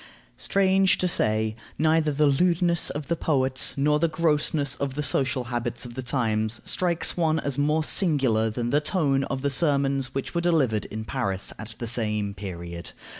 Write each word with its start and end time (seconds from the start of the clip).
Strange 0.37 0.97
to 0.97 1.07
say, 1.07 1.55
neither 1.77 2.11
the 2.11 2.25
lewdness 2.25 2.89
of 2.89 3.07
the 3.07 3.15
poets 3.15 3.75
nor 3.77 3.99
the 3.99 4.07
grossness 4.07 4.73
of 4.77 4.95
the 4.95 5.03
social 5.03 5.43
habits 5.53 5.85
of 5.85 5.93
the 5.93 6.01
times 6.01 6.59
strikes 6.65 7.15
one 7.15 7.37
as 7.39 7.59
more 7.59 7.83
singular 7.83 8.49
than 8.49 8.71
the 8.71 8.81
tone 8.81 9.25
of 9.25 9.43
the 9.43 9.51
sermons 9.51 10.15
which 10.15 10.33
were 10.33 10.41
delivered 10.41 10.85
in 10.85 11.05
Paris 11.05 11.53
at 11.59 11.75
the 11.77 11.85
same 11.87 12.33
period. 12.33 12.93